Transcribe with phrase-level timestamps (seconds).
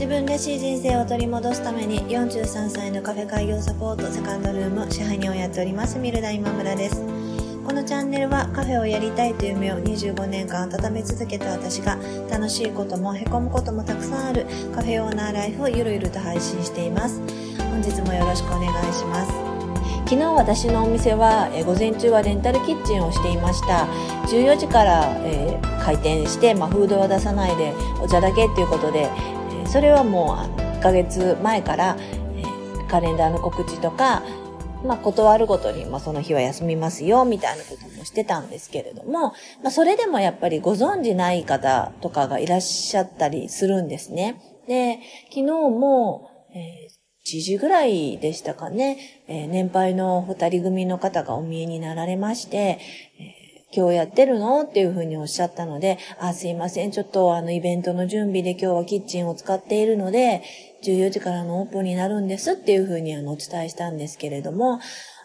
[0.00, 7.04] 自分らしい人生を取り戻すために43歳のカフェ開業サポートセカンドルーム支配人をやっておりますミルダ今村です。
[7.66, 11.98] このチャンネルはカフェをやりたいという夢を25年間温め続けた私が
[12.30, 17.20] 楽しいこともへこむこともたくさんあるカフェオーナーライフをゆるゆると配信しています。
[17.58, 19.32] 本日もよろしくお願いします。
[20.08, 23.86] 昨日私のお店は、え午前中はレンタルキッチンをしていました。
[24.28, 29.10] 14時から、えー、開店して、まあ、フードは出さないでお茶だけっていうことで、
[29.70, 31.96] それはもう1ヶ月前から、
[32.36, 34.22] え、カレンダーの告知とか
[34.84, 39.32] まあ、断るごとに、まあ、その日は休みますよ、みたいなこともしてたんですけれども、
[39.62, 44.40] まあ、それでもやっぱりご存知ない方とかがいらっしゃったりするんですね。
[44.66, 52.78] で、昨日も、えー、1時ぐらいでしたかね、えー、年配の二人組の方がお見えになられまして、
[53.18, 53.39] え
[53.72, 54.62] 今日やってるの？
[54.62, 56.90] っていうふうにおっしゃったので、あ、すいません。
[56.90, 60.42] ちょっとあのイベントの準備で今日はキッチンを使っているので、
[60.82, 64.80] 14時からのオープンになるんですっていうふうにあのお伝えしたんですけれども、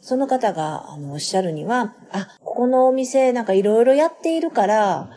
[0.00, 5.10] その方があのおっしゃるには、あ、ここのお店なんかいろいろやっているから、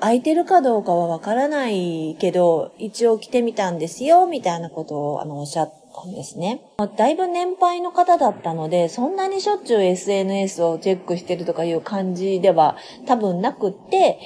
[0.00, 6.62] 空いてるかどうかはわからないけど、一応来てみたんですよ、みたいなことをあのおっしゃってたんですね。
[6.96, 12.76] だいぶ年配の方だったので、そんなにしょっちゅう SNS をチェックしてるとかいう感じでは
[13.06, 14.18] 多分なくって、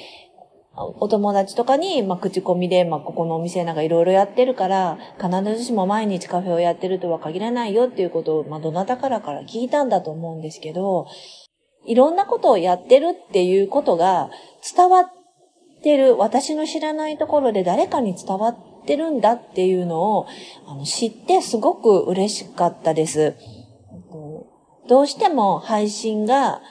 [0.79, 11.07] お友達とかに、まあ、口コミで、まあ、ここのお店なんかいろいろやってるから、必ずしも毎日カフェをやってるとは限らないよっていうことを、まあ、どなたからから聞いたんだと思うんですけど、
[11.87, 14.29] いろんなことをやってるっていうことが
[14.75, 15.05] 伝わっ
[15.81, 20.27] てる、私の知らないところで誰かに伝わってってるんだっていうのを、
[20.65, 23.35] あの、知ってすごく嬉しかったです。
[24.87, 26.61] どうしても配信が、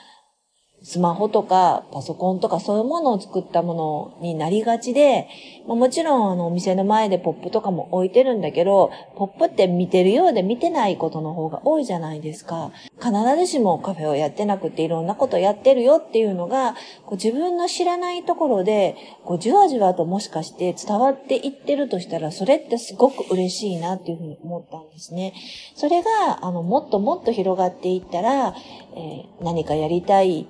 [0.87, 5.27] スマホとかパソコンとかそういうものを作ったものになりがちで、
[5.67, 12.71] ま、もちろんあのお店の前でポップとかも置いてるんだけど、ポップって見てるようで見てないことの方が多いじゃないですか。
[13.01, 16.73] 必ずしもカフェをやってなくていろんなことやってるよっていうのが、
[17.05, 18.95] こう自分の知らないところで、
[19.25, 25.33] こうじわじわともしかして伝わっていってるとしたら、それってすごく嬉しいなっていうふうに思ったんですね。
[25.75, 28.55] それが、あの、もっともっと広がっていったら、
[28.95, 30.47] えー、何かやりたい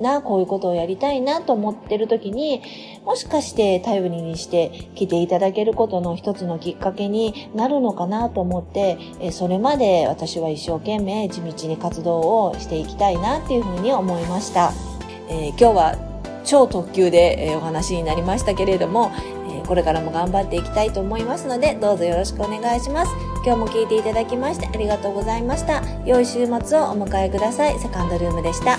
[0.00, 2.62] な、こういうことをやりたいなと思ってる時に、
[3.04, 8.98] もしかして頼りにして来ていただけることの一つのきっかけになるのかなと思って、
[9.30, 14.72] それまで私は一生懸命地道に活動をしていきたいなっていうふうに思いました。
[15.28, 15.96] えー、今日は
[16.44, 19.10] 超特急でお話になりましたけれども、
[19.66, 23.12] これからも頑張っていきたいと思いますので、どうぞよろしくお願いします。
[23.44, 25.82] 今日も聞いていただきましてありがとうございました。
[26.04, 27.78] 良い週末をお迎えください。
[27.78, 28.78] セカンドルームでした。